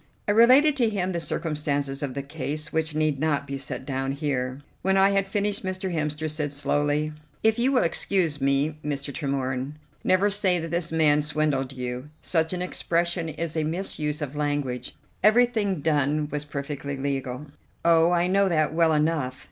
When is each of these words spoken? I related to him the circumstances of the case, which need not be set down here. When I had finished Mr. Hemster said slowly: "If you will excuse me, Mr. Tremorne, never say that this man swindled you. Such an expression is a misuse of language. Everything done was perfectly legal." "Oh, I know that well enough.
I 0.27 0.31
related 0.31 0.75
to 0.77 0.89
him 0.89 1.11
the 1.11 1.19
circumstances 1.19 2.01
of 2.01 2.15
the 2.15 2.23
case, 2.23 2.73
which 2.73 2.95
need 2.95 3.19
not 3.19 3.45
be 3.45 3.55
set 3.59 3.85
down 3.85 4.13
here. 4.13 4.61
When 4.81 4.97
I 4.97 5.11
had 5.11 5.27
finished 5.27 5.63
Mr. 5.63 5.93
Hemster 5.93 6.27
said 6.27 6.51
slowly: 6.51 7.13
"If 7.43 7.59
you 7.59 7.71
will 7.71 7.83
excuse 7.83 8.41
me, 8.41 8.79
Mr. 8.83 9.13
Tremorne, 9.13 9.73
never 10.03 10.31
say 10.31 10.57
that 10.57 10.71
this 10.71 10.91
man 10.91 11.21
swindled 11.21 11.71
you. 11.73 12.09
Such 12.19 12.51
an 12.51 12.63
expression 12.63 13.29
is 13.29 13.55
a 13.55 13.63
misuse 13.63 14.23
of 14.23 14.35
language. 14.35 14.95
Everything 15.21 15.81
done 15.81 16.27
was 16.31 16.45
perfectly 16.45 16.97
legal." 16.97 17.45
"Oh, 17.85 18.09
I 18.09 18.25
know 18.25 18.49
that 18.49 18.73
well 18.73 18.93
enough. 18.93 19.39